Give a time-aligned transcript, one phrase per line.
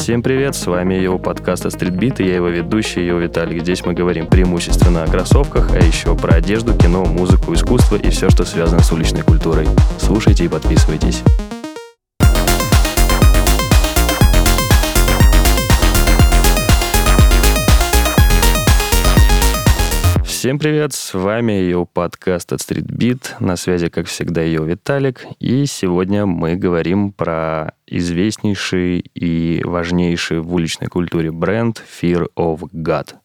[0.00, 3.60] Всем привет, с вами его подкаст Streetbeat, и я его ведущий, его Виталик.
[3.60, 8.30] Здесь мы говорим преимущественно о кроссовках, а еще про одежду, кино, музыку, искусство и все,
[8.30, 9.68] что связано с уличной культурой.
[9.98, 11.22] Слушайте и подписывайтесь.
[20.40, 23.34] Всем привет, с вами ее подкаст от Street Beat.
[23.40, 25.26] На связи, как всегда, ее Виталик.
[25.38, 33.16] И сегодня мы говорим про известнейший и важнейший в уличной культуре бренд Fear of God.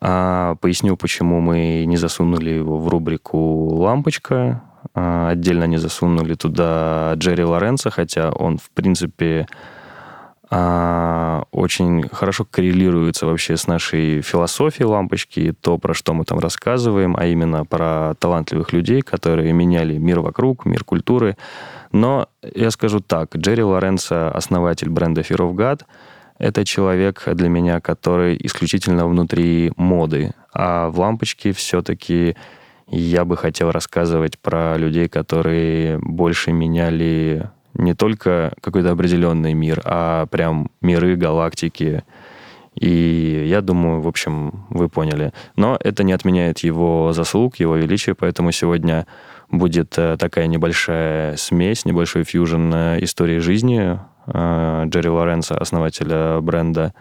[0.00, 4.62] А, поясню, почему мы не засунули его в рубрику «Лампочка»,
[4.94, 9.48] а, отдельно не засунули туда Джерри Лоренца, хотя он, в принципе,
[10.48, 17.26] очень хорошо коррелируется вообще с нашей философией лампочки, то, про что мы там рассказываем, а
[17.26, 21.36] именно про талантливых людей, которые меняли мир вокруг, мир культуры.
[21.90, 25.82] Но я скажу так, Джерри Лоренцо, основатель бренда Fear of God,
[26.38, 30.32] это человек для меня, который исключительно внутри моды.
[30.52, 32.36] А в лампочке все-таки
[32.88, 40.26] я бы хотел рассказывать про людей, которые больше меняли не только какой-то определенный мир, а
[40.26, 42.04] прям миры, галактики.
[42.74, 45.32] И я думаю, в общем, вы поняли.
[45.56, 49.06] Но это не отменяет его заслуг, его величия, поэтому сегодня
[49.50, 56.92] будет э, такая небольшая смесь, небольшой фьюжн э, истории жизни э, Джерри Лоренса, основателя бренда,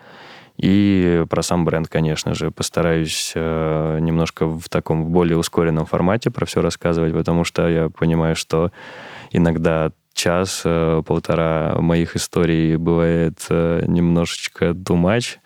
[0.57, 2.49] и про сам бренд, конечно же.
[2.49, 8.71] Постараюсь немножко в таком более ускоренном формате про все рассказывать, потому что я понимаю, что
[9.31, 15.37] иногда час-полтора э, моих историй бывает э, немножечко too much,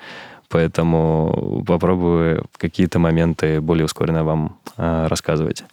[0.47, 5.63] поэтому попробую какие-то моменты более ускоренно вам э, рассказывать.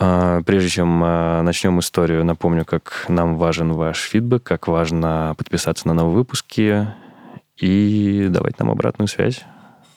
[0.00, 5.94] А, прежде чем начнем историю, напомню, как нам важен ваш фидбэк, как важно подписаться на
[5.94, 6.86] новые выпуски
[7.56, 9.44] и давать нам обратную связь.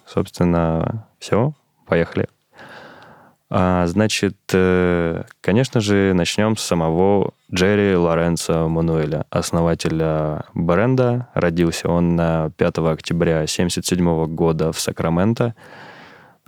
[0.08, 1.54] Собственно, все,
[1.86, 2.28] поехали.
[3.54, 11.28] А, значит, э, конечно же, начнем с самого Джерри Лоренцо Мануэля, основателя бренда.
[11.34, 15.54] Родился он на 5 октября 1977 года в Сакраменто.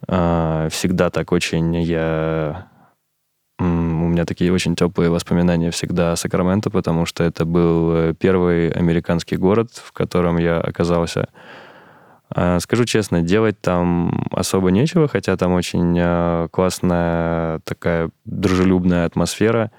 [0.08, 2.68] А, всегда так очень я...
[3.59, 9.36] У меня такие очень теплые воспоминания всегда о Сакраменто, потому что это был первый американский
[9.36, 11.28] город, в котором я оказался.
[12.35, 19.71] А, скажу честно, делать там особо нечего, хотя там очень а, классная такая дружелюбная атмосфера.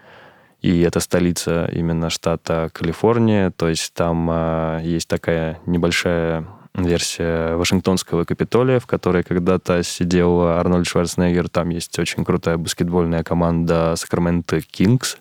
[0.63, 3.51] И это столица именно штата Калифорния.
[3.51, 10.87] То есть там а, есть такая небольшая версия Вашингтонского Капитолия, в которой когда-то сидел Арнольд
[10.87, 11.49] Шварценеггер.
[11.49, 15.19] Там есть очень крутая баскетбольная команда Сакраменто Кингс,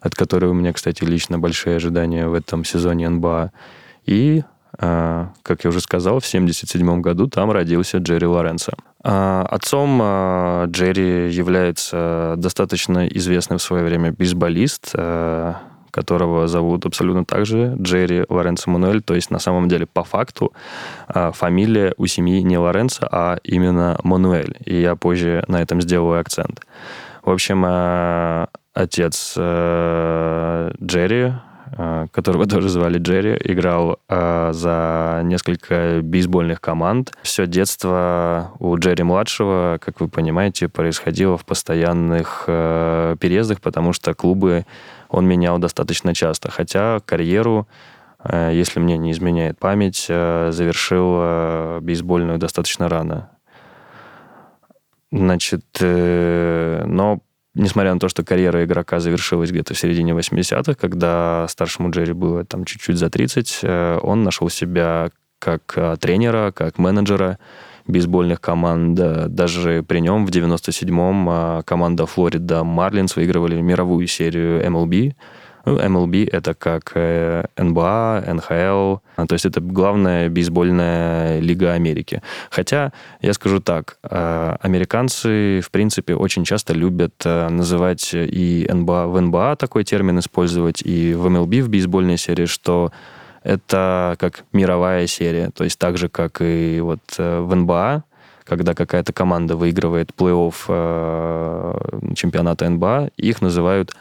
[0.00, 3.50] от которой у меня, кстати, лично большие ожидания в этом сезоне НБА.
[4.06, 4.44] И
[4.76, 8.72] как я уже сказал, в 1977 году там родился Джерри Лоренцо.
[9.02, 14.92] А, отцом а, Джерри является достаточно известный в свое время бейсболист,
[15.90, 19.00] которого зовут абсолютно так же Джерри Лоренцо Мануэль.
[19.00, 20.52] То есть, на самом деле, по факту,
[21.06, 24.56] фамилия у семьи не Лоренцо, а именно Мануэль.
[24.64, 26.62] И я позже на этом сделаю акцент.
[27.22, 27.64] В общем,
[28.74, 31.32] отец Джерри
[32.12, 37.12] которого тоже звали Джерри, играл э, за несколько бейсбольных команд.
[37.22, 44.66] Все детство у Джерри-младшего, как вы понимаете, происходило в постоянных э, переездах, потому что клубы
[45.08, 46.50] он менял достаточно часто.
[46.50, 47.68] Хотя карьеру,
[48.28, 53.30] если мне не изменяет память, завершил бейсбольную достаточно рано.
[55.12, 57.20] Значит, но
[57.54, 62.44] несмотря на то, что карьера игрока завершилась где-то в середине 80-х, когда старшему Джерри было
[62.44, 67.38] там чуть-чуть за 30, э, он нашел себя как э, тренера, как менеджера
[67.86, 68.94] бейсбольных команд.
[68.94, 75.14] Даже при нем в 97-м команда Флорида Марлинс выигрывали мировую серию MLB–
[75.64, 78.96] MLB— это как э, НБА, НХЛ,
[79.26, 82.22] то есть это главная бейсбольная лига Америки.
[82.50, 89.06] Хотя, я скажу так, э, американцы, в принципе, очень часто любят э, называть и НБА,
[89.06, 92.92] в НБА такой термин использовать, и в MLB, в бейсбольной серии, что
[93.42, 98.04] это как мировая серия, то есть так же, как и вот в НБА,
[98.44, 103.94] когда какая-то команда выигрывает плей-офф чемпионата НБА, их называют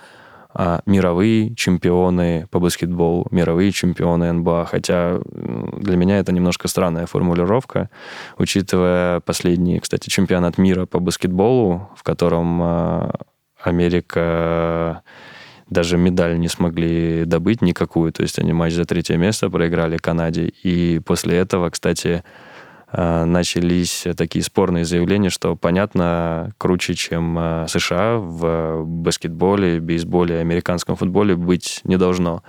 [0.56, 4.66] а, мировые чемпионы по баскетболу, мировые чемпионы НБА.
[4.66, 7.90] Хотя для меня это немножко странная формулировка,
[8.38, 13.12] учитывая последний, кстати, чемпионат мира по баскетболу, в котором а,
[13.62, 15.02] Америка
[15.70, 18.12] даже медаль не смогли добыть никакую.
[18.12, 20.52] То есть они матч за третье место проиграли Канаде.
[20.64, 22.24] И после этого, кстати,
[22.96, 31.36] начались такие спорные заявления, что, понятно, круче, чем э, США в баскетболе, бейсболе, американском футболе
[31.36, 32.44] быть не должно.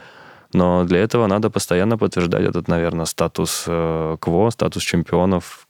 [0.53, 5.67] Но для этого надо постоянно подтверждать этот, наверное, статус э, КВО, статус чемпионов.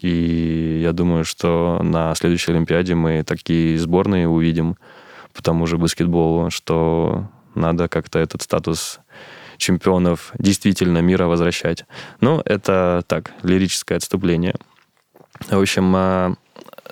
[0.00, 4.76] И я думаю, что на следующей Олимпиаде мы такие сборные увидим,
[5.32, 9.00] по тому же баскетболу, что надо как-то этот статус
[9.58, 11.84] чемпионов действительно мира возвращать.
[12.20, 14.54] Ну, это так, лирическое отступление.
[15.50, 16.34] В общем, а,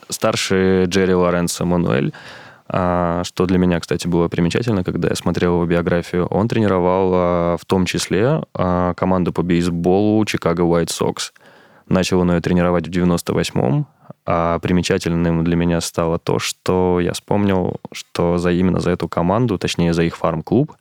[0.08, 2.12] старший Джерри Лоренцо Мануэль,
[2.68, 7.56] а, что для меня, кстати, было примечательно, когда я смотрел его биографию, он тренировал а,
[7.56, 11.32] в том числе команду по бейсболу Чикаго White Sox.
[11.88, 13.86] Начал он ее тренировать в 98-м,
[14.24, 19.56] а примечательным для меня стало то, что я вспомнил, что за именно за эту команду,
[19.56, 20.72] точнее за их фарм-клуб,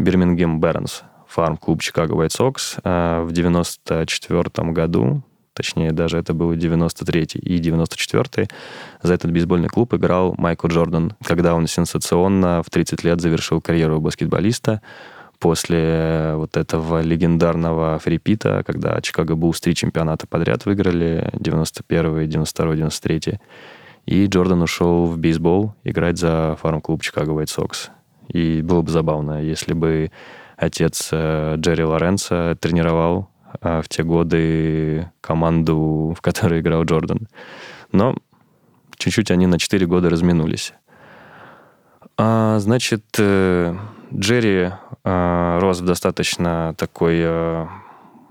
[0.00, 5.22] Бирмингем Бернс, фарм-клуб Чикаго White Sox, э, в 94 году,
[5.54, 8.48] точнее даже это был 93 и 94
[9.02, 14.00] за этот бейсбольный клуб играл Майкл Джордан, когда он сенсационно в 30 лет завершил карьеру
[14.00, 14.80] баскетболиста
[15.38, 23.40] после вот этого легендарного фрипита, когда Чикаго Буллс три чемпионата подряд выиграли, 91 92 93
[24.06, 27.90] и Джордан ушел в бейсбол играть за фарм-клуб Чикаго White Sox.
[28.32, 30.10] И было бы забавно, если бы
[30.56, 33.28] отец э, Джерри Лоренса тренировал
[33.60, 37.28] э, в те годы команду, в которой играл Джордан.
[37.92, 38.14] Но
[38.96, 40.74] чуть-чуть они на 4 года разминулись.
[42.16, 43.74] А, значит, э,
[44.14, 44.70] Джерри
[45.02, 47.24] рос в достаточно такой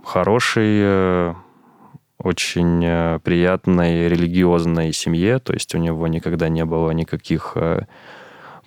[0.04, 1.34] хорошей,
[2.20, 7.56] очень приятной религиозной семье, то есть у него никогда не было никаких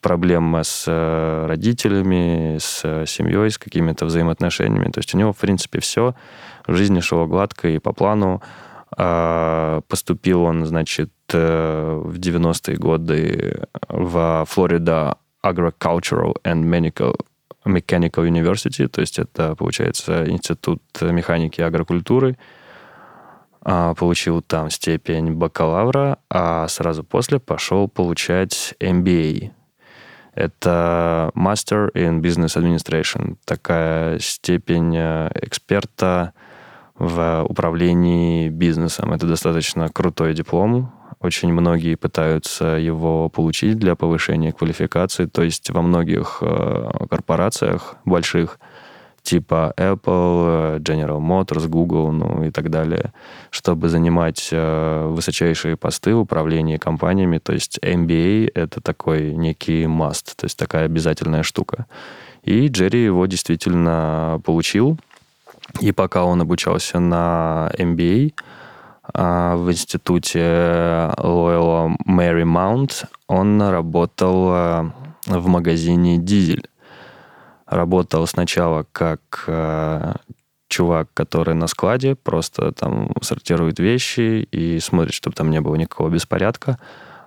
[0.02, 4.90] проблем с э, родителями, с э, семьей, с какими-то взаимоотношениями.
[4.90, 6.14] То есть у него, в принципе, все
[6.66, 8.42] в жизни шло гладко и по плану.
[8.94, 17.16] А, поступил он, значит, э, в 90-е годы в Флорида Agricultural and Mechanical,
[17.64, 22.36] Mechanical University, то есть это, получается, институт механики и агрокультуры.
[23.64, 29.52] А, получил там степень бакалавра, а сразу после пошел получать MBA.
[30.34, 36.32] Это Master in Business Administration, такая степень э, эксперта
[36.94, 39.12] в управлении бизнесом.
[39.12, 40.92] Это достаточно крутой диплом,
[41.22, 45.26] очень многие пытаются его получить для повышения квалификации.
[45.26, 48.58] То есть во многих э, корпорациях больших,
[49.22, 53.12] типа Apple, General Motors, Google, ну и так далее,
[53.50, 57.38] чтобы занимать э, высочайшие посты в управлении компаниями.
[57.38, 61.86] То есть MBA— это такой некий must, то есть такая обязательная штука.
[62.42, 64.98] И Джерри его действительно получил.
[65.80, 68.32] И пока он обучался на MBA,
[69.14, 70.40] а, в институте
[71.18, 74.92] Loyola Marymount он работал а,
[75.26, 76.68] в магазине «Дизель».
[77.72, 80.16] Работал сначала как а,
[80.68, 86.10] чувак, который на складе просто там сортирует вещи и смотрит, чтобы там не было никакого
[86.10, 86.78] беспорядка.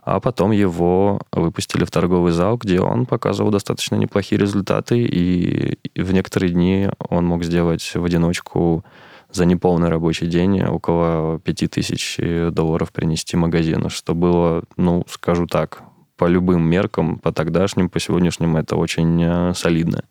[0.03, 6.13] А потом его выпустили в торговый зал, где он показывал достаточно неплохие результаты, и в
[6.13, 8.85] некоторые дни он мог сделать в одиночку
[9.31, 15.81] за неполный рабочий день около 5000 долларов принести магазину, что было, ну, скажу так,
[16.18, 20.04] по любым меркам, по тогдашним, по сегодняшним, это очень э, солидно.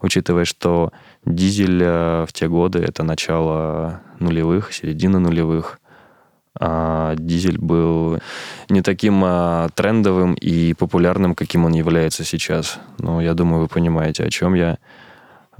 [0.00, 0.92] Учитывая, что
[1.24, 5.78] дизель э, в те годы это начало нулевых, середина нулевых,
[6.58, 8.18] а дизель был
[8.68, 12.78] не таким а, трендовым и популярным, каким он является сейчас.
[12.98, 14.78] Но я думаю, вы понимаете, о чем я.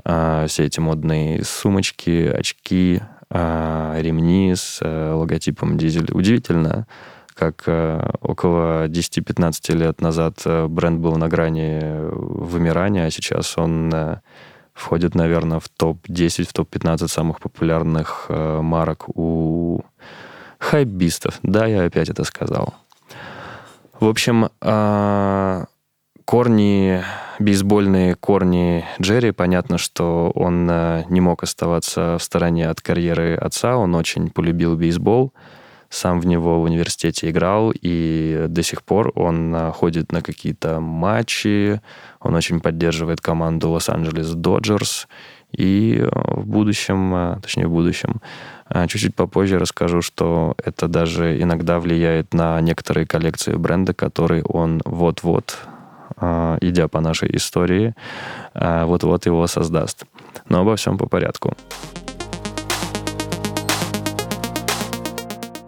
[0.05, 3.01] А, все эти модные сумочки, очки,
[3.31, 6.11] а, ремни с а, логотипом дизель.
[6.13, 6.87] Удивительно,
[7.35, 13.93] как а, около 10-15 лет назад а, бренд был на грани вымирания, а сейчас он
[14.73, 19.85] входит, наверное, в топ-10, в топ-15 самых популярных марок у
[20.59, 21.39] хайбистов.
[21.43, 22.75] Да, я опять это сказал.
[24.01, 25.67] В общем, а,
[26.25, 27.03] корни,
[27.39, 33.77] бейсбольные корни Джерри, понятно, что он э, не мог оставаться в стороне от карьеры отца,
[33.77, 35.33] он очень полюбил бейсбол,
[35.93, 40.81] сам в него в университете играл, и до сих пор он э, ходит на какие-то
[40.81, 41.81] матчи,
[42.21, 45.07] он очень поддерживает команду Лос-Анджелес Доджерс,
[45.53, 48.23] и э, в будущем, точнее в будущем,
[48.89, 55.59] чуть-чуть попозже расскажу, что это даже иногда влияет на некоторые коллекции бренда, которые он вот-вот
[56.17, 57.95] а, идя по нашей истории,
[58.55, 60.05] а, вот-вот его создаст.
[60.49, 61.57] Но обо всем по порядку.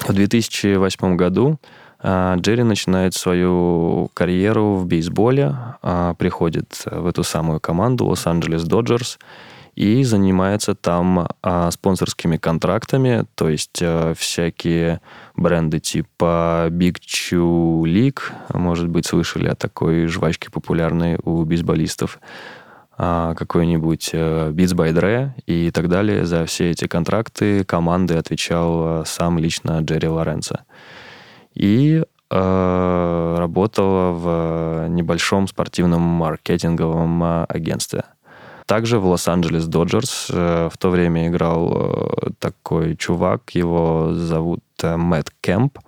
[0.06, 1.58] В 2008 году
[1.98, 5.56] а, Джерри начинает свою карьеру в бейсболе,
[6.18, 9.18] приходит в эту самую команду Лос-Анджелес Доджерс
[9.74, 15.00] и занимается там а, спонсорскими контрактами, то есть а, всякие
[15.36, 18.20] бренды типа Big Chew League,
[18.52, 22.63] может быть, слышали о такой жвачке популярной у бейсболистов, а,
[22.96, 26.26] какой-нибудь а, Beats by Dre и так далее.
[26.26, 30.60] За все эти контракты команды отвечал а, сам лично Джерри Лоренцо.
[31.54, 38.04] И а, работала в небольшом спортивном маркетинговом агентстве.
[38.66, 44.96] Также в Лос-Анджелес Доджерс э, в то время играл э, такой чувак, его зовут э,
[44.96, 45.78] Мэтт Кэмп.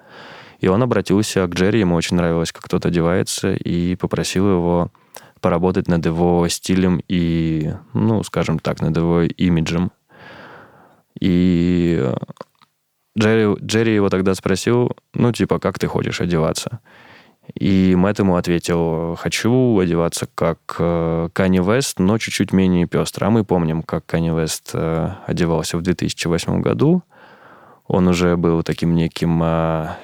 [0.61, 4.91] И он обратился к Джерри, ему очень нравилось, как тот одевается, и попросил его
[5.47, 9.93] поработать над его стилем и, ну, скажем так, над его имиджем.
[11.21, 12.05] И
[13.17, 16.81] Джерри, Джерри его тогда спросил, ну, типа, как ты хочешь одеваться?
[17.55, 20.59] И Мэтт ему ответил, хочу одеваться как
[21.33, 23.27] Канни Вест, но чуть-чуть менее пестро.
[23.27, 27.05] А мы помним, как Канни Вест э, одевался в 2008 году.
[27.89, 29.43] Он уже был таким неким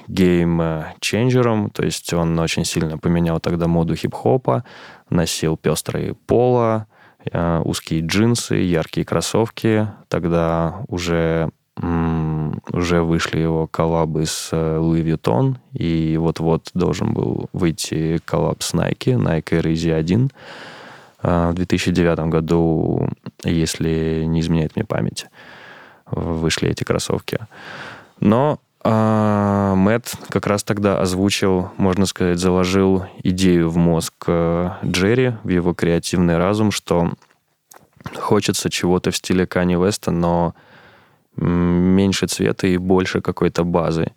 [0.08, 4.64] game changer ом, то есть он очень сильно поменял тогда моду хип-хопа,
[5.10, 6.86] носил пестрые поло,
[7.30, 9.88] э, узкие джинсы, яркие кроссовки.
[10.08, 11.50] Тогда уже
[12.72, 18.74] уже вышли его коллабы с э, Louis Vuitton, и вот-вот должен был выйти коллаб с
[18.74, 20.30] Nike, Nike Air Yeezy 1
[21.22, 23.08] а, в 2009 году,
[23.44, 25.26] если не изменяет мне память,
[26.06, 27.38] вышли эти кроссовки.
[28.20, 35.34] Но а, Мэтт как раз тогда озвучил, можно сказать, заложил идею в мозг э, Джерри,
[35.44, 37.12] в его креативный разум, что
[38.16, 40.54] хочется чего-то в стиле Кани Веста, но
[41.36, 44.12] меньше цвета и больше какой-то базы.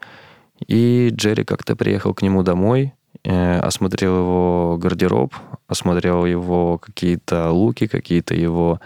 [0.68, 5.34] И Джерри как-то приехал к нему домой, э, осмотрел его гардероб,
[5.68, 8.80] осмотрел его какие-то луки, какие-то его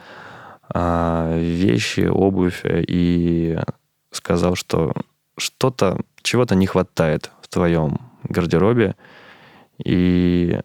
[0.73, 3.57] вещи, обувь, и
[4.11, 4.93] сказал, что
[5.37, 8.95] что-то, чего-то не хватает в твоем гардеробе.
[9.83, 10.59] И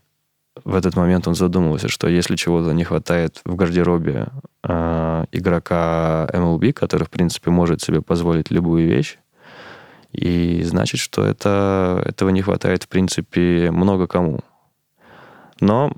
[0.65, 4.29] в этот момент он задумался, что если чего-то не хватает в гардеробе
[4.63, 9.19] э, игрока MLB, который, в принципе, может себе позволить любую вещь,
[10.13, 14.41] и значит, что это, этого не хватает, в принципе, много кому.
[15.61, 15.93] Но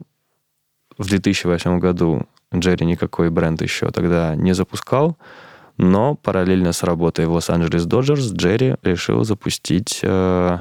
[0.96, 5.16] в 2008 году Джерри никакой бренд еще тогда не запускал,
[5.76, 10.58] но параллельно с работой в Лос-Анджелес Доджерс Джерри решил запустить э,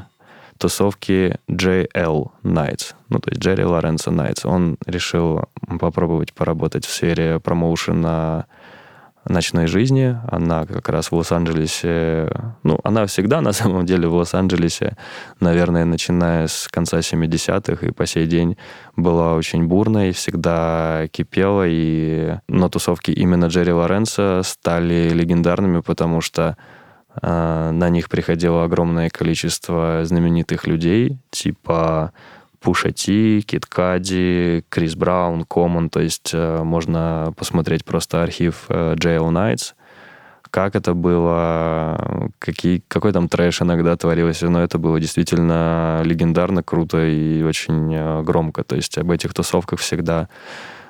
[0.58, 4.46] тусовки JL Nights, ну, то есть Джерри Лоренцо Найтс.
[4.46, 5.44] Он решил
[5.80, 8.46] попробовать поработать в сфере промоушена
[9.28, 10.18] ночной жизни.
[10.28, 12.30] Она как раз в Лос-Анджелесе,
[12.64, 14.96] ну, она всегда на самом деле в Лос-Анджелесе,
[15.40, 18.58] наверное, начиная с конца 70-х и по сей день
[18.96, 26.58] была очень бурной, всегда кипела, и на тусовки именно Джерри Лоренцо стали легендарными, потому что
[27.22, 32.14] а, на них приходило огромное количество знаменитых людей, типа
[32.60, 35.90] Пуша Ти, Кит Кади, Крис Браун, Коммон.
[35.90, 39.74] То есть э, можно посмотреть просто архив JL э, Nights,
[40.50, 47.06] как это было, какие, какой там трэш иногда творился, но это было действительно легендарно, круто
[47.06, 48.64] и очень э, громко.
[48.64, 50.30] То есть об этих тусовках всегда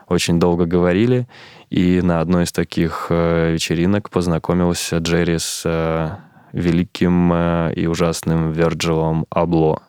[0.08, 1.28] очень долго говорили.
[1.72, 6.20] И на одной из таких вечеринок познакомился Джерри с
[6.54, 7.34] великим
[7.72, 9.82] и ужасным Вирджилом Абло,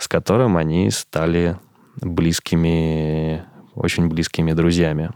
[0.00, 1.58] с которым они стали
[2.00, 5.10] близкими, очень близкими друзьями.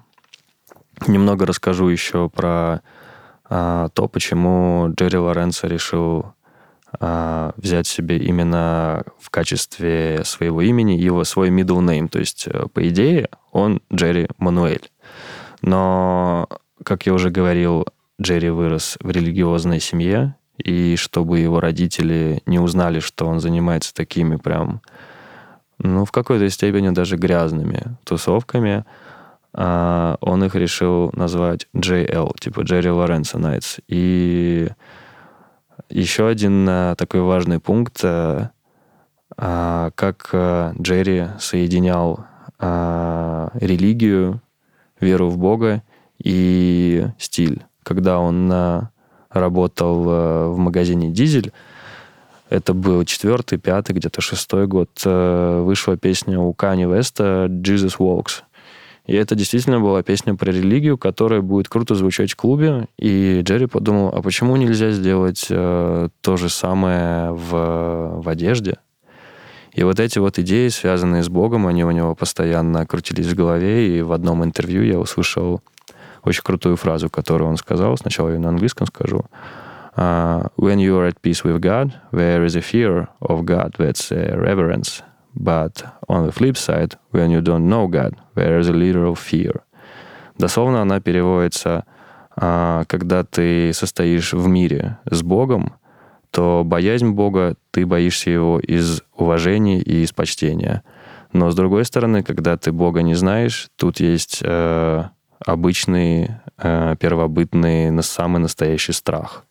[1.06, 2.82] Немного расскажу еще про
[3.48, 6.34] а, то, почему Джерри Лоренцо решил
[7.00, 12.08] а, взять себе именно в качестве своего имени его свой middle name.
[12.08, 14.90] То есть, по идее, он Джерри Мануэль.
[15.62, 16.46] Но,
[16.84, 17.86] как я уже говорил,
[18.20, 24.36] Джерри вырос в религиозной семье, и чтобы его родители не узнали, что он занимается такими
[24.36, 24.80] прям,
[25.78, 28.84] ну, в какой-то степени даже грязными тусовками,
[29.56, 33.78] а, он их решил назвать JL, типа Джерри Лоренцо Найтс.
[33.86, 34.68] И
[35.88, 38.50] еще один а, такой важный пункт, а,
[39.94, 40.30] как
[40.80, 42.26] Джерри соединял
[42.60, 44.40] религию
[45.00, 45.82] веру в Бога
[46.18, 47.64] и стиль.
[47.82, 48.88] Когда он
[49.34, 51.52] работал э, в магазине «Дизель»,
[52.50, 58.42] это был четвертый, пятый, где-то шестой год, э, вышла песня у Кани Веста «Jesus Walks».
[59.06, 62.86] И это действительно была песня про религию, которая будет круто звучать в клубе.
[62.98, 68.78] И Джерри подумал, а почему нельзя сделать э, то же самое в, в одежде?
[69.74, 73.98] И вот эти вот идеи, связанные с Богом, они у него постоянно крутились в голове.
[73.98, 75.60] И в одном интервью я услышал
[76.24, 77.96] очень крутую фразу, которую он сказал.
[77.96, 79.24] Сначала я на английском скажу.
[79.96, 84.10] Uh, when you are at peace with God, there is a fear of God that's
[84.10, 85.02] a reverence.
[85.36, 89.62] But on the flip side, when you don't know God, there is a little fear.
[90.36, 91.84] Дословно она переводится,
[92.36, 95.74] uh, когда ты состоишь в мире с Богом,
[96.32, 100.82] то боязнь Бога, ты боишься его из уважения и из почтения.
[101.32, 105.04] Но с другой стороны, когда ты Бога не знаешь, тут есть э,
[105.44, 109.44] обычный, э, первобытный, самый настоящий страх.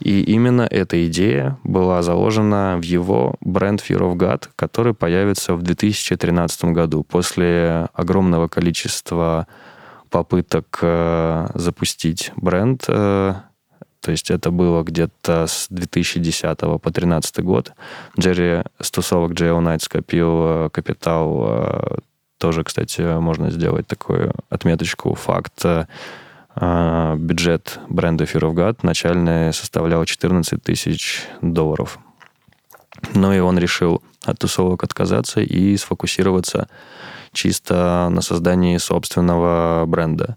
[0.00, 5.62] И именно эта идея была заложена в его бренд Fear of God, который появится в
[5.62, 9.46] 2013 году после огромного количества
[10.10, 12.84] попыток э, запустить бренд.
[12.88, 13.34] Э,
[14.00, 17.72] то есть это было где-то с 2010 по 2013 год.
[18.18, 22.02] Джерри с тусовок Найт скопил капитал.
[22.42, 25.14] Тоже, кстати, можно сделать такую отметочку.
[25.14, 32.00] Факт э, бюджет бренда Fear of God начальный составлял 14 тысяч долларов.
[33.14, 36.66] Но и он решил от тусовок отказаться и сфокусироваться
[37.32, 40.36] чисто на создании собственного бренда.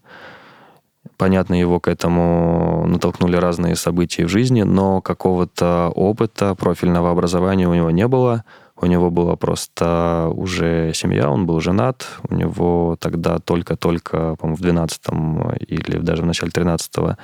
[1.18, 7.74] Понятно, его к этому натолкнули разные события в жизни, но какого-то опыта, профильного образования у
[7.74, 8.44] него не было–
[8.80, 12.08] у него была просто уже семья, он был женат.
[12.28, 17.16] У него тогда только-только, по-моему, в 12-м или даже в начале 13-го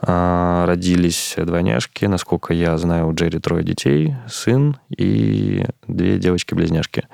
[0.00, 2.06] а, родились двойняшки.
[2.06, 7.06] Насколько я знаю, у Джерри трое детей, сын и две девочки-близняшки.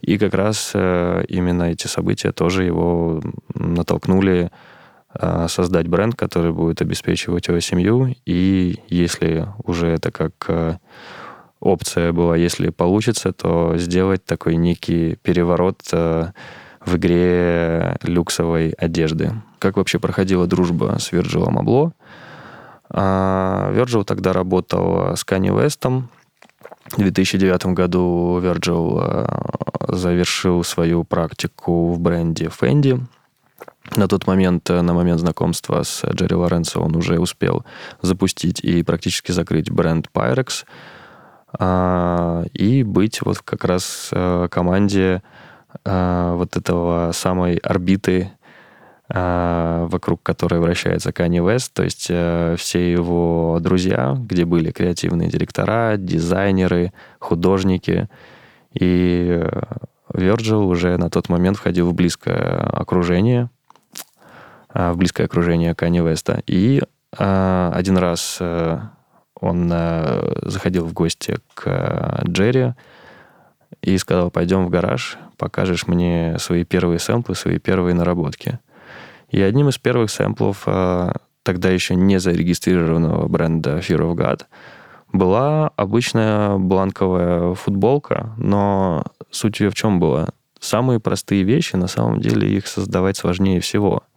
[0.00, 3.22] И как раз э, именно эти события тоже его
[3.54, 4.50] натолкнули
[5.14, 8.14] а, создать бренд, который будет обеспечивать его семью.
[8.26, 10.78] И если уже это как э,
[11.64, 16.32] опция была, если получится, то сделать такой некий переворот э,
[16.84, 19.32] в игре люксовой одежды.
[19.58, 21.92] Как вообще проходила дружба с Вирджилом Абло?
[22.90, 26.10] Вирджил тогда работал с Канни Вестом.
[26.92, 33.00] В 2009 году Virgil э, завершил свою практику в бренде Fendi.
[33.96, 37.64] На тот момент, э, на момент знакомства с Джерри Лоренцо, он уже успел
[38.02, 40.93] запустить и практически закрыть бренд Pyrex– а,
[41.60, 45.22] и быть вот как раз э, команде
[45.84, 48.32] э, вот этого самой орбиты,
[49.08, 52.04] э, вокруг которой вращается Kanye West, то есть
[52.60, 58.08] все его друзья, где были креативные директора, дизайнеры, художники.
[58.72, 59.40] И
[60.12, 63.48] Virgil уже на тот момент входил в близкое окружение,
[64.72, 66.42] в близкое окружение Kanye West.
[66.48, 66.82] И
[67.16, 68.42] один раз
[69.40, 72.74] он э, заходил в гости к э, Джерри
[73.82, 78.58] и сказал, пойдем в гараж, покажешь мне свои первые сэмплы, свои первые наработки.
[79.30, 84.42] И одним из первых сэмплов э, тогда еще не зарегистрированного бренда Fear of God
[85.12, 90.28] была обычная бланковая футболка, но суть ее в чем была?
[90.58, 94.02] Самые простые вещи, на самом деле, их создавать сложнее всего–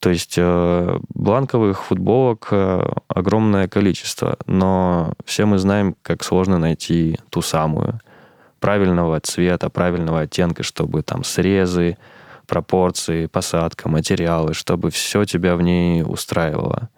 [0.00, 7.18] то есть э, бланковых футболок э, огромное количество, но все мы знаем, как сложно найти
[7.28, 8.00] ту самую
[8.60, 11.98] правильного цвета, правильного оттенка, чтобы там срезы,
[12.46, 16.88] пропорции, посадка, материалы, чтобы все тебя в ней устраивало.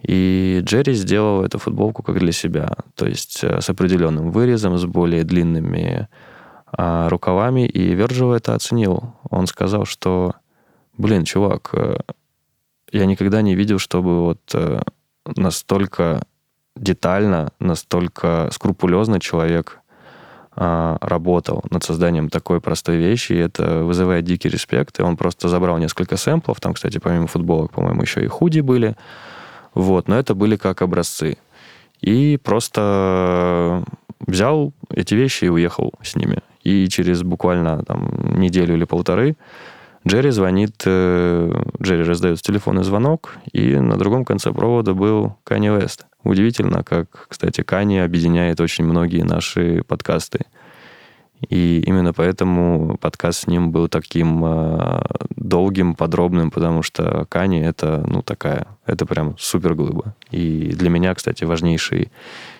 [0.00, 4.86] И Джерри сделал эту футболку как для себя, то есть э, с определенным вырезом, с
[4.86, 6.08] более длинными
[6.76, 9.14] а, рукавами, и Верджил это оценил.
[9.30, 10.34] Он сказал, что
[10.98, 11.96] блин, чувак, э,
[12.92, 14.82] я никогда не видел, чтобы вот э,
[15.36, 16.22] настолько
[16.76, 19.80] детально, настолько скрупулезно человек
[20.56, 25.00] а, работал над созданием такой простой вещи, и это вызывает дикий респект.
[25.00, 28.96] И он просто забрал несколько сэмплов, там, кстати, помимо футболок, по-моему, еще и худи были,
[29.74, 31.38] вот, но это были как образцы.
[32.00, 33.84] И просто
[34.20, 36.38] взял эти вещи и уехал с ними.
[36.62, 39.36] И через буквально там неделю или полторы
[40.06, 46.06] Джерри звонит, э, Джерри раздает телефонный звонок, и на другом конце провода был Канни Вест.
[46.22, 50.40] Удивительно, как, кстати, Канни объединяет очень многие наши подкасты.
[51.48, 55.02] И именно поэтому подкаст с ним был таким э,
[55.36, 60.14] долгим, подробным, потому что Кани это, ну, такая, это прям супер глыба.
[60.30, 62.10] И для меня, кстати, важнейший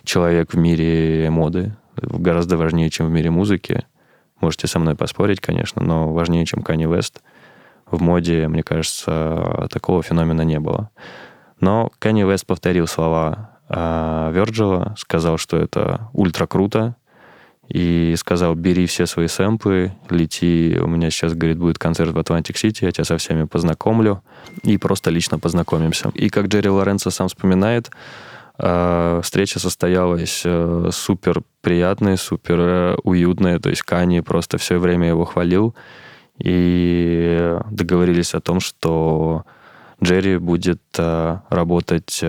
[0.05, 3.85] человек в мире моды, гораздо важнее, чем в мире музыки.
[4.41, 7.23] Можете со мной поспорить, конечно, но важнее, чем Кани Вест.
[7.95, 10.91] В моде, мне кажется, такого феномена не было.
[11.61, 16.97] Но Кани Вест повторил слова э, Верджила, сказал, что это ультра круто,
[17.69, 22.85] и сказал, бери все свои сэмплы, лети, у меня сейчас, говорит, будет концерт в Атлантик-Сити,
[22.85, 24.23] я тебя со всеми познакомлю,
[24.63, 26.11] и просто лично познакомимся.
[26.15, 27.91] И как Джерри Лоренцо сам вспоминает,
[28.59, 35.09] э, встреча состоялась э, супер приятная, супер э, уютная, то есть Кани просто все время
[35.09, 35.75] его хвалил,
[36.39, 39.45] и договорились о том, что
[40.03, 42.23] Джерри будет работать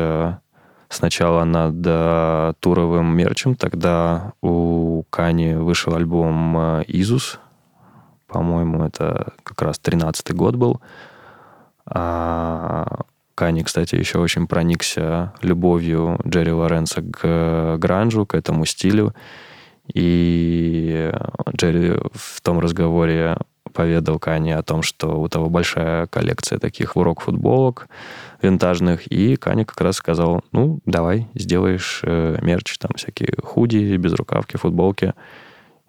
[0.89, 3.55] сначала над э, туровым мерчем.
[3.55, 7.39] Тогда у Кани вышел альбом э, «Изус».
[8.27, 10.81] По-моему, это как раз 13-й год был.
[11.85, 13.01] А
[13.35, 19.13] Кани, кстати, еще очень проникся любовью Джерри Лоренса к гранжу, к этому стилю.
[19.93, 21.11] И
[21.55, 23.37] Джерри в том разговоре
[23.73, 27.87] поведал Кани о том, что у того большая коллекция таких урок-футболок
[28.41, 34.57] винтажных, и Кани как раз сказал, ну, давай, сделаешь э, мерч, там всякие худи, безрукавки,
[34.57, 35.13] футболки.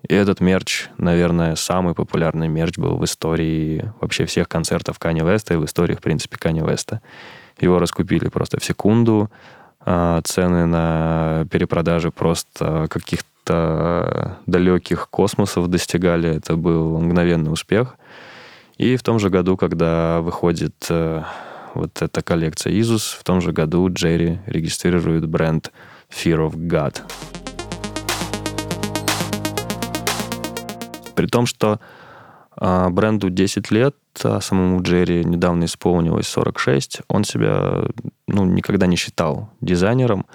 [0.08, 5.54] И этот мерч, наверное, самый популярный мерч был в истории вообще всех концертов Кани Веста
[5.54, 7.00] и в истории, в принципе, Кани Веста.
[7.58, 9.30] Его раскупили просто в секунду.
[9.80, 16.36] А, цены на перепродажи просто каких-то каких-то далеких космосов достигали.
[16.36, 17.96] Это был мгновенный успех.
[18.78, 21.22] И в том же году, когда выходит э,
[21.74, 25.72] вот эта коллекция Isus, в том же году Джерри регистрирует бренд
[26.10, 27.00] Fear of God.
[31.14, 31.80] При том, что
[32.60, 37.84] э, бренду 10 лет, а самому Джерри недавно исполнилось 46, он себя
[38.26, 40.26] ну, никогда не считал дизайнером.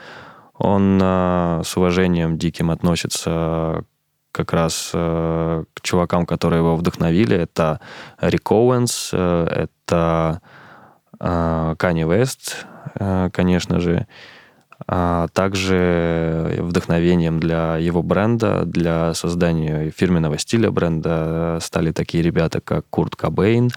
[0.61, 3.83] Он э, с уважением диким относится
[4.31, 7.35] как раз э, к чувакам, которые его вдохновили.
[7.35, 7.79] Это
[8.19, 10.41] Рик Оуэнс, э, это
[11.19, 12.65] Канни Вест,
[13.31, 14.07] конечно же.
[14.87, 22.87] А также вдохновением для его бренда, для создания фирменного стиля бренда стали такие ребята, как
[22.89, 23.69] Курт Кобейн,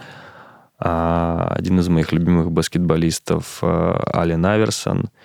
[0.78, 5.10] один из моих любимых баскетболистов э, Ален Аверсон–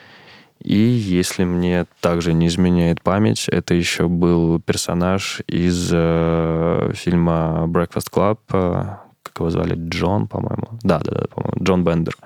[0.61, 8.11] и если мне также не изменяет память, это еще был персонаж из э, фильма Breakfast
[8.11, 10.79] Club, э, как его звали, Джон, по-моему.
[10.83, 12.17] Да, да, да, по-моему, Джон Бендер.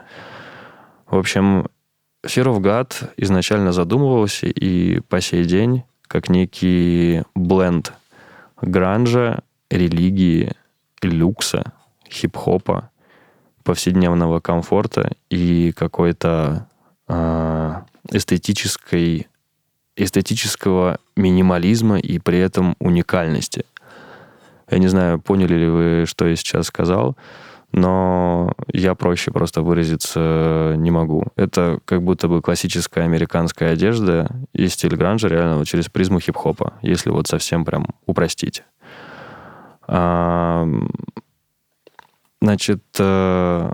[1.07, 1.67] В общем,
[2.25, 7.93] Fear of God изначально задумывался и по сей день как некий бленд
[8.61, 10.53] гранжа, религии,
[11.01, 11.73] люкса,
[12.09, 12.89] хип-хопа,
[13.63, 16.67] повседневного комфорта и какой-то
[17.07, 19.27] э, эстетической,
[19.95, 23.65] эстетического минимализма и при этом уникальности.
[24.69, 27.15] Я не знаю, поняли ли вы, что я сейчас сказал,
[27.71, 31.25] но я проще просто выразиться не могу.
[31.35, 36.73] Это как будто бы классическая американская одежда и стиль гранжа реально вот через призму хип-хопа,
[36.81, 38.63] если вот совсем прям упростить.
[42.41, 43.71] Значит, э,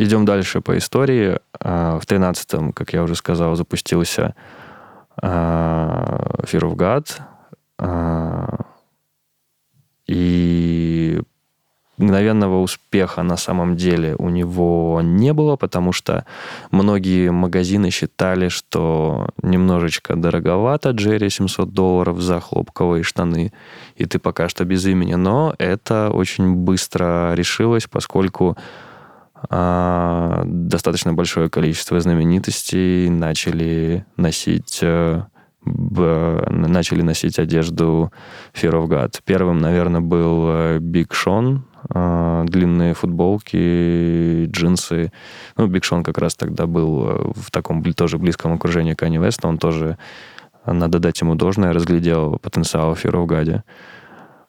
[0.00, 1.40] Идем дальше по истории.
[1.58, 4.36] А, в 13-м, как я уже сказал, запустился
[5.20, 7.20] а, Fear of God.
[7.80, 8.60] А,
[10.06, 11.20] и
[11.96, 16.24] мгновенного успеха на самом деле у него не было, потому что
[16.70, 23.52] многие магазины считали, что немножечко дороговато Джерри 700 долларов за хлопковые штаны,
[23.96, 25.14] и ты пока что без имени.
[25.14, 28.56] Но это очень быстро решилось, поскольку
[29.50, 35.22] достаточно большое количество знаменитостей начали носить э,
[35.64, 38.12] начали носить одежду
[38.54, 39.20] Fear of God.
[39.24, 45.12] Первым, наверное, был Биг э, Шон, э, длинные футболки, джинсы.
[45.56, 49.48] Ну, Биг Шон как раз тогда был в таком тоже близком окружении Кани Веста.
[49.48, 49.98] Он тоже,
[50.66, 53.62] надо дать ему должное, разглядел потенциал Fear of God.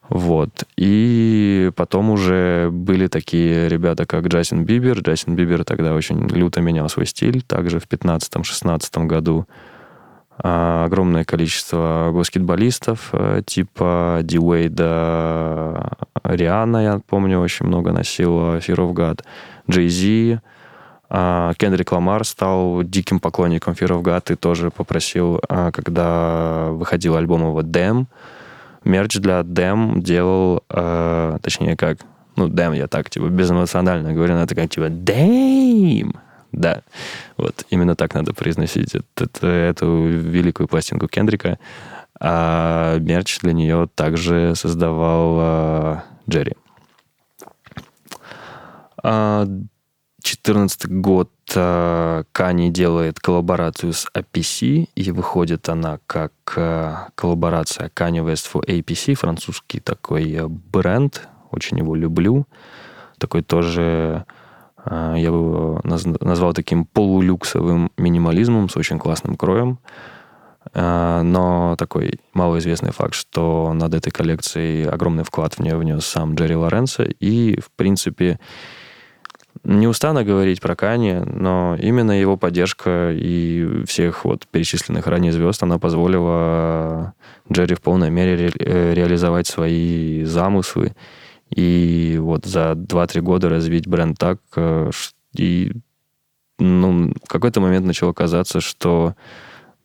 [0.10, 0.64] Вот.
[0.76, 5.00] И потом уже были такие ребята, как Джастин Бибер.
[5.00, 7.44] Джастин Бибер тогда очень люто менял свой стиль.
[7.44, 9.46] Также в 15-16 году
[10.42, 15.92] а, огромное количество баскетболистов э, типа Ди Уэйда,
[16.24, 19.24] Риана, я помню, очень много носил, Fear of God,
[19.70, 20.40] Джей Зи,
[21.10, 27.18] а, Кендрик Ламар стал диким поклонником Fear of God и тоже попросил, а, когда выходил
[27.18, 28.06] альбом его Damn,
[28.84, 32.00] мерч для Дэм делал, э, точнее как,
[32.36, 36.14] ну, Дэм я так, типа, безэмоционально говорю, это как, типа, Дэм!
[36.52, 36.82] Да,
[37.38, 41.60] вот именно так надо произносить эту, эту великую пластинку Кендрика.
[42.20, 45.98] А мерч для нее также создавал э,
[46.30, 46.56] Джерри.
[49.02, 58.24] 2014 а, год Кани делает коллаборацию с APC, и выходит она как э, коллаборация Kanye
[58.24, 62.46] West for APC, французский такой бренд, очень его люблю.
[63.18, 64.26] Такой тоже
[64.86, 69.80] а, я бы его назвал таким полулюксовым минимализмом с очень классным кроем.
[70.74, 76.36] А, но такой малоизвестный факт, что над этой коллекцией огромный вклад в нее внес сам
[76.36, 77.04] Джерри Лоренцо.
[77.20, 78.40] И, в принципе,
[79.64, 85.62] не устану говорить про Кани, но именно его поддержка и всех вот перечисленных ранее звезд,
[85.64, 87.14] она позволила
[87.52, 90.96] Джерри в полной мере ре- э, реализовать свои замыслы
[91.50, 94.92] и вот за 2-3 года развить бренд так, э,
[95.36, 95.74] и
[96.60, 99.16] ну, в какой-то момент начало казаться, что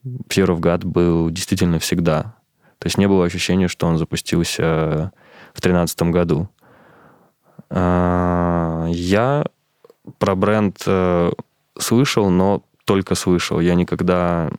[0.05, 2.35] Fear of God был действительно всегда.
[2.79, 5.11] То есть не было ощущения, что он запустился
[5.53, 6.49] в 2013 году.
[7.69, 9.45] А, я
[10.17, 11.31] про бренд э,
[11.77, 13.59] слышал, но только слышал.
[13.59, 14.49] Я никогда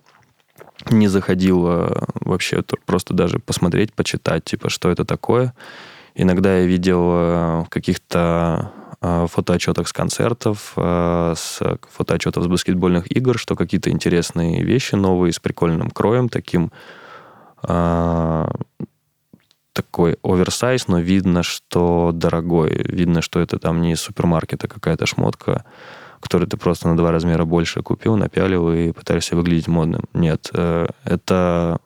[0.91, 5.55] не заходил э, вообще просто даже посмотреть, почитать, типа, что это такое.
[6.15, 13.39] Иногда я видел э, каких-то э, фотоотчетах с концертов, э, с фотоотчетов с баскетбольных игр,
[13.39, 16.71] что какие-то интересные вещи новые с прикольным кроем, таким
[19.77, 22.71] такой оверсайз, но видно, что дорогой.
[22.89, 25.65] Видно, что это там не из супермаркета какая-то шмотка,
[26.21, 30.05] которую ты просто на два размера больше купил, напялил и пытаешься выглядеть модным.
[30.15, 30.51] Нет,
[31.05, 31.79] это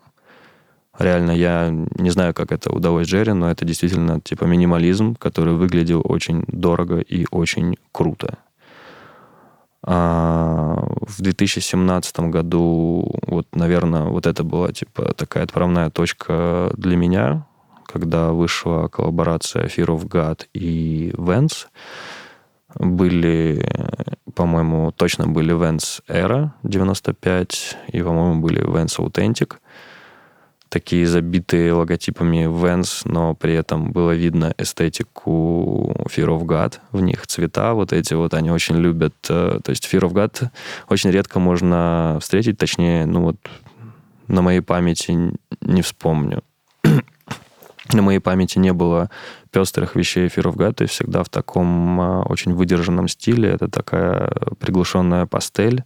[1.01, 6.03] Реально, я не знаю, как это удалось Джерри, но это действительно типа минимализм, который выглядел
[6.05, 8.37] очень дорого и очень круто.
[9.83, 17.47] А в 2017 году, вот, наверное, вот это была типа такая отправная точка для меня,
[17.93, 21.67] когда вышла коллаборация Fear of God и Vans.
[22.77, 23.67] Были,
[24.35, 29.55] по-моему, точно были Vans Era 95 и, по-моему, были Vans Authentic–
[30.71, 37.27] такие забитые логотипами Vans, но при этом было видно эстетику Fear of God в них,
[37.27, 39.15] цвета вот эти вот, они очень любят.
[39.29, 40.49] Э, то есть Fear of God
[40.89, 43.37] очень редко можно встретить, точнее, ну вот
[44.29, 46.43] на моей памяти не вспомню.
[47.93, 49.11] На моей памяти не было
[49.51, 53.51] пестрых вещей то есть всегда в таком э, очень выдержанном стиле.
[53.51, 55.85] Это такая приглушенная пастель,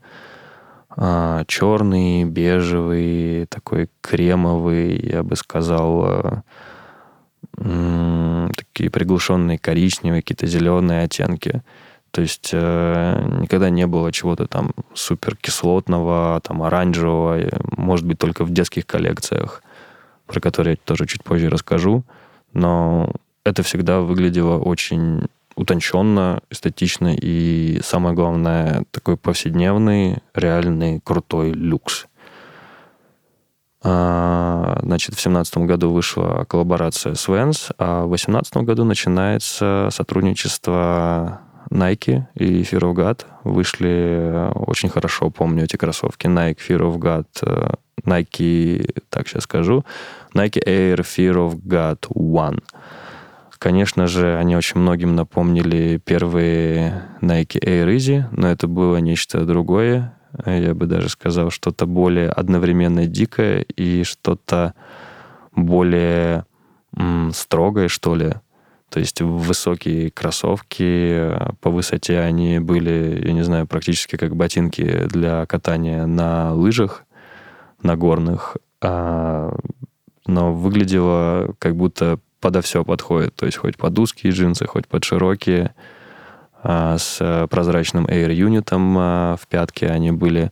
[0.97, 6.43] а, черный, бежевый, такой кремовый, я бы сказал,
[7.59, 11.63] э, такие приглушенные коричневые, какие-то зеленые оттенки.
[12.11, 17.41] То есть э, никогда не было чего-то там супер кислотного, там оранжевого,
[17.77, 19.63] может быть, только в детских коллекциях,
[20.27, 22.05] про которые я тоже чуть позже расскажу.
[22.53, 23.13] Но
[23.45, 32.07] это всегда выглядело очень утонченно, эстетично и, самое главное, такой повседневный, реальный, крутой люкс.
[33.87, 41.43] А, значит, в семнадцатом году вышла коллаборация с Vans, а в восемнадцатом году начинается сотрудничество
[41.71, 43.25] Nike и Fear of God.
[43.45, 46.27] Вышли очень хорошо, помню эти кроссовки.
[46.27, 47.75] Nike Fear of God, э,
[48.05, 49.85] Nike, так сейчас скажу,
[50.35, 52.63] Nike Air Fear of God One–
[53.65, 60.15] Конечно же, они очень многим напомнили первые Nike Air Easy, но это было нечто другое.
[60.45, 64.75] Я бы даже сказал, что-то более одновременно дикое и что-то
[65.57, 66.45] более
[66.95, 68.35] м, строгое, что ли.
[68.91, 71.31] То есть высокие кроссовки,
[71.63, 77.07] по высоте они были, я не знаю, практически как ботинки для катания на лыжах,
[77.85, 78.57] на горных.
[78.83, 79.55] А,
[80.27, 83.35] но выглядело как будто подо все подходит.
[83.37, 85.75] То есть хоть под узкие джинсы, хоть под широкие.
[86.67, 90.51] А, с э, прозрачным Air юнитом а, в пятке они были.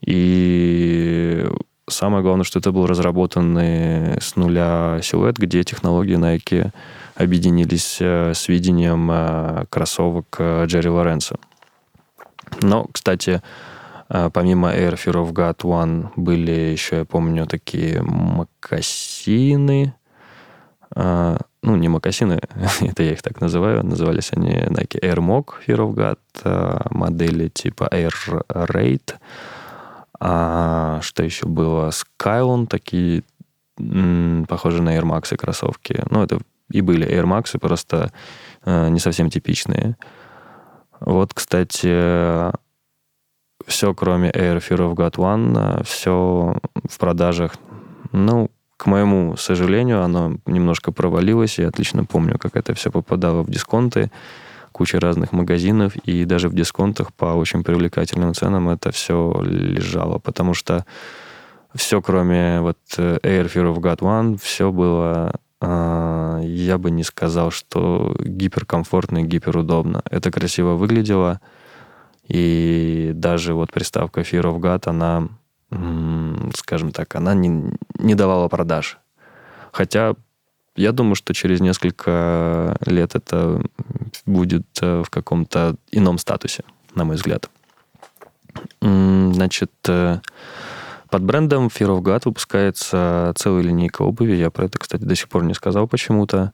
[0.00, 1.46] И
[1.86, 6.70] самое главное, что это был разработанный с нуля силуэт, где технологии Nike
[7.14, 11.36] объединились э, с видением э, кроссовок Джерри Лоренцо.
[12.62, 13.42] Но, кстати,
[14.32, 19.94] помимо Air Fear of God One были еще, я помню, такие макасины,
[20.94, 22.40] а, ну, не мокасины,
[22.80, 27.48] это я их так называю, назывались они Nike Air Mock Fear of God, а, модели
[27.48, 28.14] типа Air
[28.48, 29.14] Raid,
[30.20, 31.90] а, что еще было?
[31.90, 33.24] Skylon, такие
[33.76, 36.00] похожи на Air Max кроссовки.
[36.10, 36.38] Ну, это
[36.70, 38.12] и были Air Max, просто
[38.64, 39.96] не совсем типичные.
[41.00, 42.52] Вот, кстати,
[43.66, 46.56] все, кроме Air Fear of God One, все
[46.88, 47.56] в продажах,
[48.12, 51.58] ну, к моему сожалению, оно немножко провалилось.
[51.58, 54.10] Я отлично помню, как это все попадало в дисконты,
[54.72, 60.52] куча разных магазинов, и даже в дисконтах по очень привлекательным ценам это все лежало, потому
[60.52, 60.84] что
[61.74, 67.04] все, кроме вот э, Air Fear of God One, все было, э, я бы не
[67.04, 70.02] сказал, что гиперкомфортно и гиперудобно.
[70.10, 71.40] Это красиво выглядело,
[72.28, 75.28] и даже вот приставка Fear of God, она
[76.56, 78.98] скажем так, она не, не давала продаж.
[79.72, 80.14] Хотя
[80.76, 83.60] я думаю, что через несколько лет это
[84.26, 87.50] будет э, в каком-то ином статусе, на мой взгляд.
[88.80, 90.20] Значит, э,
[91.10, 94.34] под брендом Fear of God выпускается целая линейка обуви.
[94.34, 96.52] Я про это, кстати, до сих пор не сказал почему-то.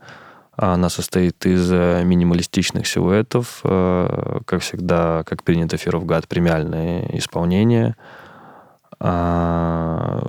[0.62, 3.60] Она состоит из э, минималистичных силуэтов.
[3.62, 7.96] Как всегда, как принято, Fear of God премиальное исполнение–
[9.00, 10.22] а,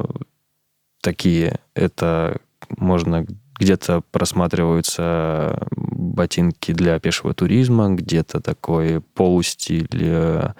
[1.02, 1.60] такие.
[1.76, 2.38] Это
[2.78, 3.26] можно
[3.60, 10.54] где-то просматриваются ботинки для пешего туризма, где-то такой полустиль э,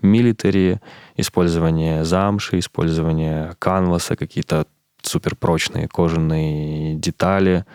[0.00, 0.80] милитари,
[1.16, 4.66] использование замши, использование канваса, какие-то
[5.02, 7.66] суперпрочные кожаные детали.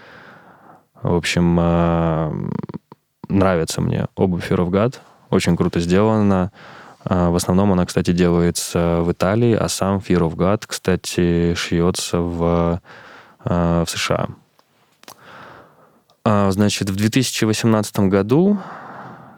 [1.02, 2.32] В общем, э,
[3.28, 6.52] нравится мне обувь Fear Очень круто сделано.
[7.04, 12.20] А, в основном она, кстати, делается в Италии, а сам Fear of God, кстати, шьется
[12.20, 12.82] в,
[13.44, 14.28] а, в США.
[16.24, 18.60] А, значит, в 2018 году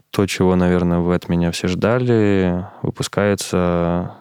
[0.09, 4.11] то, чего, наверное, вы от меня все ждали, выпускается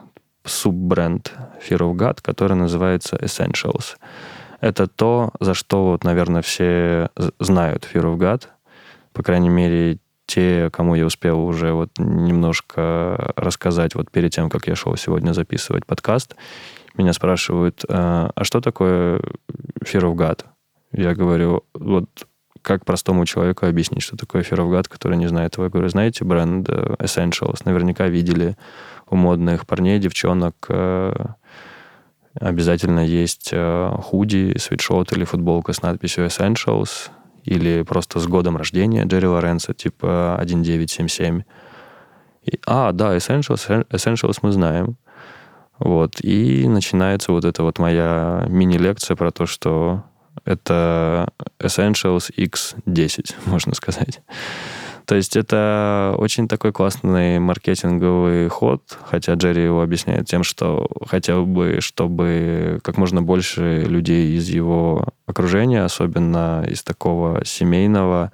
[0.45, 1.33] суббренд
[1.69, 3.97] Fear of God, который называется Essentials.
[4.63, 8.45] Это то, за что, вот, наверное, все знают Fear of God.
[9.13, 14.69] По крайней мере, те, кому я успел уже вот немножко рассказать вот перед тем, как
[14.69, 16.37] я шел сегодня записывать подкаст,
[16.95, 19.19] меня спрашивают, а, а что такое
[19.83, 20.45] Fear of God?
[20.93, 22.07] Я говорю, вот
[22.63, 25.65] как простому человеку объяснить, что такое Fear of God, который не знает его?
[25.65, 27.63] Я говорю, знаете бренд э, Essentials?
[27.65, 28.57] Наверняка видели
[29.11, 31.15] у модных парней, девчонок э,
[32.35, 37.11] обязательно есть э, худи, свитшот или футболка с надписью Essentials–
[37.45, 41.43] или просто с годом рождения Джерри Лоренцо, типа 1977.
[42.45, 44.97] И, а, да, Essentials, Essentials мы знаем.
[45.79, 46.21] Вот.
[46.23, 50.05] И начинается вот эта вот моя мини-лекция про то, что
[50.45, 54.21] это Essentials X10, можно сказать.
[55.07, 61.45] То есть это очень такой классный маркетинговый ход, хотя Джерри его объясняет тем, что хотел
[61.45, 68.31] бы, чтобы как можно больше людей из его окружения, особенно из такого семейного,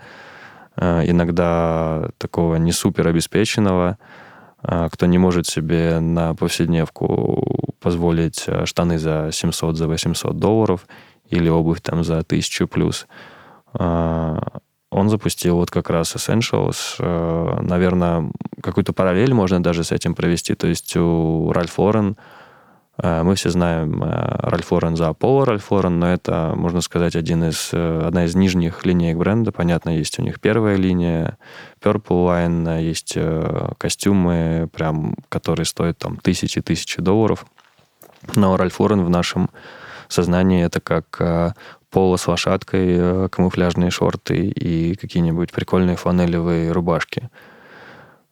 [0.77, 3.97] э, иногда такого не супер обеспеченного,
[4.63, 10.87] э, кто не может себе на повседневку позволить э, штаны за 700, за 800 долларов
[11.31, 13.07] или обувь там за 1000 плюс,
[14.91, 16.97] он запустил вот как раз Essentials.
[16.99, 18.31] Э, наверное,
[18.63, 20.55] какую-то параллель можно даже с этим провести.
[20.55, 22.17] То есть у Ральф Лорен,
[23.03, 24.07] э, мы все знаем э,
[24.49, 28.87] Ральф Лорен за Apollo Ральф Лорен, но это, можно сказать, один из, одна из нижних
[28.87, 29.53] линеек бренда.
[29.53, 31.37] Понятно, есть у них первая линия,
[31.83, 33.17] Purple Line, есть
[33.77, 37.45] костюмы, прям, которые стоят там тысячи-тысячи долларов.
[38.35, 39.51] Но Ральф Лорен в нашем
[40.09, 41.55] сознании это как
[41.91, 47.31] поло с лошадкой, э, камуфляжные шорты и какие-нибудь прикольные фланелевые рубашки.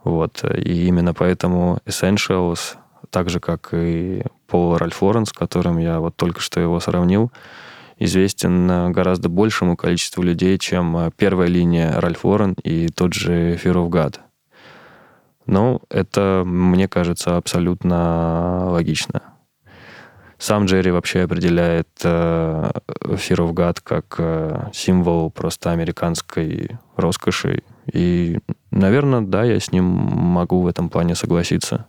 [0.04, 0.44] Вот.
[0.44, 2.76] И именно поэтому Essentials,
[3.10, 7.32] так же, как и Пол Ральф Лорен, с которым я вот только что его сравнил,
[7.98, 13.74] известен гораздо большему количеству людей, чем э, первая линия Ральф Лорен и тот же Fear
[13.74, 14.20] of God.
[15.46, 19.22] Ну, это, мне кажется, абсолютно логично.
[20.38, 22.70] Сам Джерри вообще определяет э,
[23.04, 27.62] Fear of God как э, символ просто американской роскоши.
[27.90, 28.38] И,
[28.70, 31.86] наверное, да, я с ним могу в этом плане согласиться.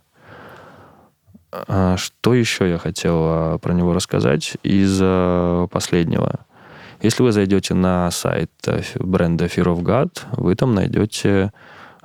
[1.52, 6.40] А что еще я хотел а, про него рассказать из э, последнего?
[7.02, 11.52] Если вы зайдете на сайт э, бренда Fear of God, вы там найдете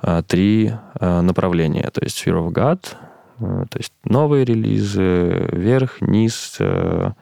[0.02, 1.90] э, три э, направления.
[1.90, 3.03] То есть Fear of God, Э,
[3.38, 7.12] то есть новые релизы, верх, низ, э,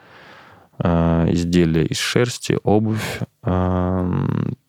[0.78, 3.20] э, изделия из шерсти, обувь.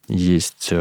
[0.09, 0.73] Есть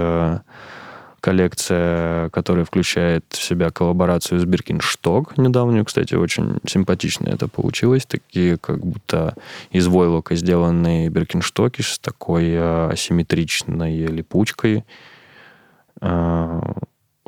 [1.23, 8.05] коллекция, которая включает в себя коллаборацию с Биркиншток недавнюю, кстати, очень симпатично это получилось.
[8.07, 9.37] Такие как будто
[9.71, 14.85] из войлока сделанные Биркинштоки с такой э, асимметричной липучкой.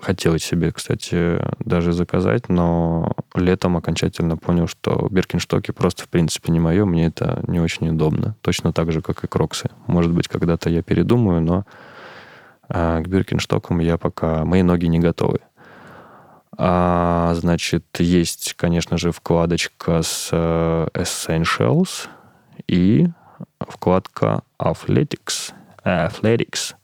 [0.04, 6.52] Э, хотелось себе, кстати, даже заказать, но летом окончательно понял, что Биркинштоки просто, в принципе,
[6.52, 8.36] не мое, мне это не очень удобно.
[8.40, 9.70] Точно так же, как и Кроксы.
[9.86, 11.64] Может быть, когда-то я передумаю, но
[12.68, 14.44] а к Биркинштокам я пока...
[14.44, 15.40] Мои ноги не готовы.
[16.56, 22.08] А, значит, есть, конечно же, вкладочка с uh, Essentials
[22.68, 23.08] и
[23.58, 25.52] вкладка Athletics.
[25.84, 26.74] Athletics.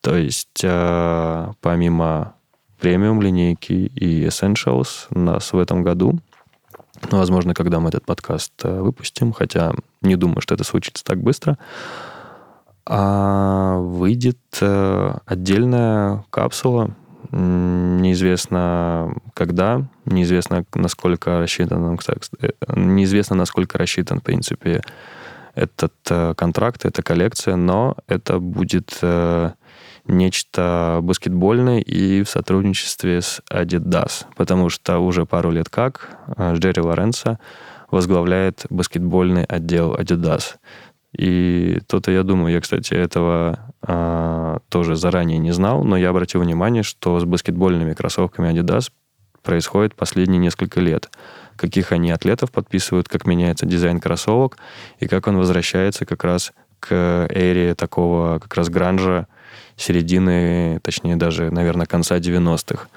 [0.00, 2.34] То есть, uh, помимо
[2.80, 6.18] премиум линейки и Essentials нас в этом году,
[7.10, 9.72] ну, возможно, когда мы этот подкаст uh, выпустим, хотя
[10.02, 11.58] не думаю, что это случится так быстро,
[12.86, 16.90] а выйдет э, отдельная капсула,
[17.30, 21.98] неизвестно когда, неизвестно насколько рассчитан,
[22.40, 24.82] э, неизвестно насколько рассчитан, в принципе,
[25.54, 28.98] этот э, контракт, эта коллекция, но это будет
[30.10, 37.38] нечто баскетбольное и в сотрудничестве с Adidas, потому что уже пару лет как Джерри Лоренцо
[37.90, 40.56] возглавляет баскетбольный отдел Adidas.
[41.12, 46.40] И то-то я думаю, я, кстати, этого а, тоже заранее не знал, но я обратил
[46.40, 48.90] внимание, что с баскетбольными кроссовками Adidas
[49.42, 51.10] происходит последние несколько лет.
[51.56, 54.58] Каких они атлетов подписывают, как меняется дизайн кроссовок,
[54.98, 59.26] и как он возвращается как раз к эре такого как раз гранжа
[59.76, 62.88] середины, точнее даже, наверное, конца 90-х.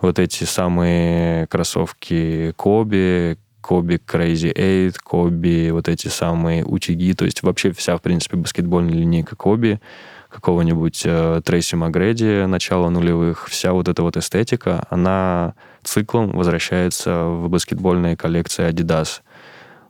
[0.00, 7.42] Вот эти самые кроссовки Коби, Коби Crazy Eight, Коби, вот эти самые утюги, то есть
[7.42, 9.80] вообще вся, в принципе, баскетбольная линейка Коби,
[10.28, 17.48] какого-нибудь э, Трейси Магреди начала нулевых, вся вот эта вот эстетика, она циклом возвращается в
[17.48, 19.22] баскетбольные коллекции Adidas.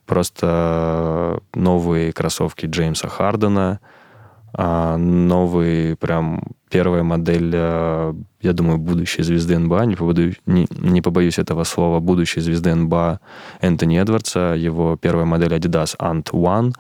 [0.07, 3.81] Просто новые кроссовки Джеймса Хардена—
[4.59, 6.41] а, новый, прям
[6.71, 12.01] первая модель, э, я думаю, будущей звезды НБА, не, пободу, не, не побоюсь этого слова,
[12.01, 13.21] будущей звезды НБА
[13.61, 16.73] Энтони Эдвардса, его первая модель Adidas Ant One.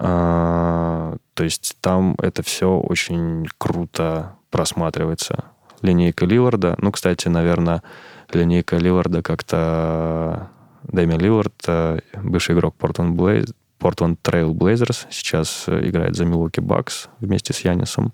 [0.00, 5.44] А, то есть там это все очень круто просматривается.
[5.82, 7.84] Линейка Лиларда, ну, кстати, наверное,
[8.32, 10.48] линейка Лиларда как-то
[10.82, 16.62] Дэми Лилард, э, бывший игрок Портленд Блейз, Portland Trail Blazers, сейчас э, играет за Milwaukee
[16.62, 18.12] Bucks вместе с Янисом.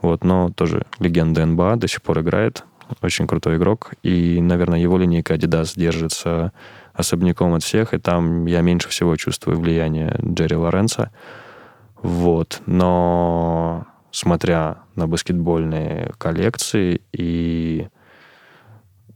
[0.00, 2.64] Вот, но тоже легенда НБА, до сих пор играет.
[3.02, 3.92] Очень крутой игрок.
[4.02, 6.52] И, наверное, его линейка Adidas держится
[6.94, 11.10] особняком от всех, и там я меньше всего чувствую влияние Джерри Лоренца.
[12.02, 12.62] Вот.
[12.66, 17.88] Но смотря на баскетбольные коллекции, и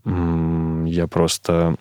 [0.04, 1.76] я просто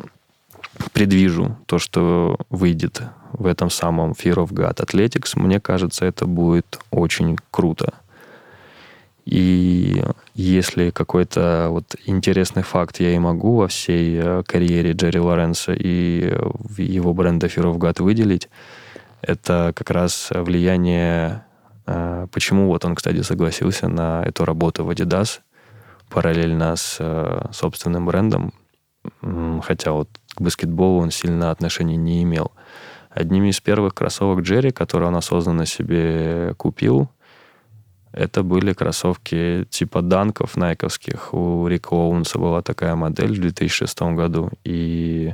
[0.91, 6.79] предвижу то, что выйдет в этом самом Fear of God Athletics, мне кажется, это будет
[6.91, 7.93] очень круто.
[9.25, 10.03] И
[10.35, 16.35] если какой-то вот интересный факт я и могу во всей э, карьере Джерри Лоренса и
[16.77, 18.49] его бренда Fear of God выделить,
[19.21, 21.45] это как раз влияние,
[21.85, 25.39] э, почему вот он, кстати, согласился на эту работу в Adidas
[26.09, 28.53] параллельно с э, собственным брендом,
[29.63, 32.51] хотя вот к баскетболу он сильно отношения не имел.
[33.09, 37.09] Одними из первых кроссовок Джерри, которые он осознанно себе купил,
[38.11, 41.33] это были кроссовки типа данков найковских.
[41.33, 44.51] У Рика Оуэнса была такая модель в 2006 году.
[44.63, 45.33] И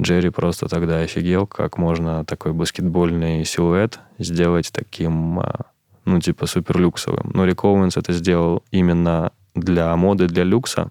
[0.00, 5.66] Джерри просто тогда офигел, как можно такой баскетбольный силуэт сделать таким, а,
[6.06, 7.32] ну, типа суперлюксовым.
[7.34, 10.90] Но Рик Оуэнс это сделал именно для моды, для люкса.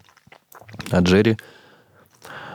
[0.92, 1.38] А Джерри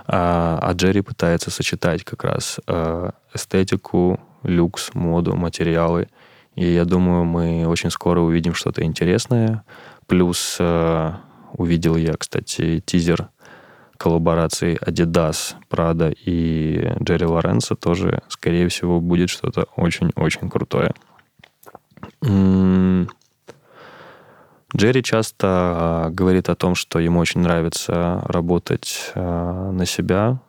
[0.07, 6.09] а, а Джерри пытается сочетать как раз э, эстетику, люкс, моду, материалы.
[6.55, 9.65] И я думаю, мы очень скоро увидим что-то интересное.
[10.07, 11.13] Плюс э,
[11.55, 13.29] увидел я, кстати, тизер
[13.97, 20.93] коллаборации Adidas, Prada и Джерри Лоренцо тоже, скорее всего, будет что-то очень-очень крутое.
[24.77, 30.41] Джерри часто а, говорит о том, что ему очень нравится работать а, на себя.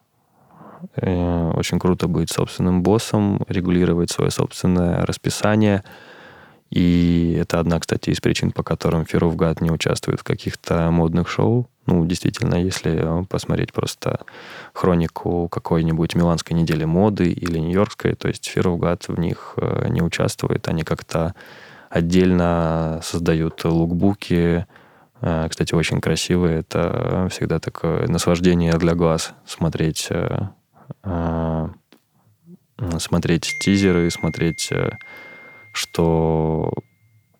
[0.98, 5.84] Очень круто быть собственным боссом, регулировать свое собственное расписание.
[6.70, 11.70] И это одна, кстати, из причин, по которым God не участвует в каких-то модных шоу.
[11.86, 14.20] Ну, действительно, если посмотреть просто
[14.74, 20.68] хронику какой-нибудь миланской недели моды или нью-йоркской, то есть God в них э, не участвует.
[20.68, 21.34] Они как-то
[21.96, 24.66] отдельно создают лукбуки,
[25.22, 26.60] Э, кстати, очень красивые.
[26.60, 30.40] Это всегда такое наслаждение для глаз смотреть, э,
[31.04, 31.68] э,
[33.00, 34.72] смотреть тизеры, смотреть,
[35.74, 36.74] что,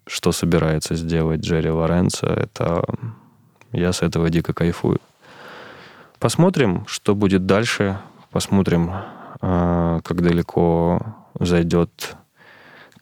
[0.08, 2.28] что собирается сделать Джерри Лоренцо.
[2.28, 2.84] Это
[3.72, 5.00] я с этого дико кайфую.
[6.20, 8.00] Посмотрим, что будет дальше.
[8.32, 8.92] Посмотрим,
[9.40, 11.02] как далеко
[11.40, 12.16] зайдет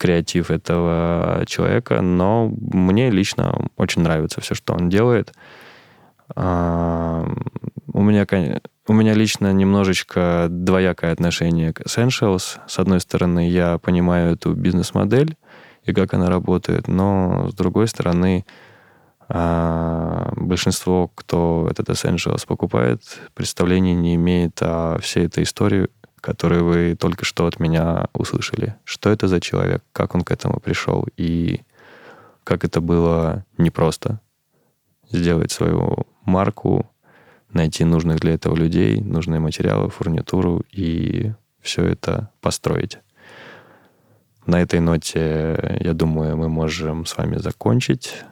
[0.04, 5.32] креатив этого человека, но мне лично очень нравится все, что он делает.
[6.36, 7.26] А,
[7.94, 8.28] у меня,
[8.88, 12.60] у меня лично немножечко двоякое отношение к Essentials.
[12.68, 15.38] С одной стороны, я понимаю эту бизнес-модель
[15.86, 18.46] и как она работает, но с другой стороны,
[19.30, 23.00] а, большинство, кто этот Essentials покупает,
[23.36, 25.88] представления не имеет о всей этой истории,
[26.24, 28.76] которые вы только что от меня услышали.
[28.86, 31.60] Что это за человек, как он к этому пришел и
[32.46, 34.22] как это было непросто
[35.12, 36.90] сделать свою марку,
[37.52, 43.00] найти нужных для этого людей, нужные материалы, фурнитуру и все это построить.
[44.46, 48.24] На этой ноте, я думаю, мы можем с вами закончить.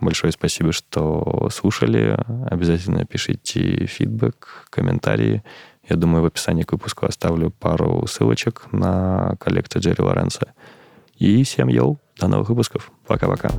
[0.00, 2.18] Большое спасибо, что слушали.
[2.50, 5.42] Обязательно пишите фидбэк, комментарии.
[5.90, 10.52] Я думаю, в описании к выпуску оставлю пару ссылочек на коллекцию Джерри Лоренса.
[11.18, 12.92] И всем йоу, до новых выпусков.
[13.06, 13.50] Пока-пока.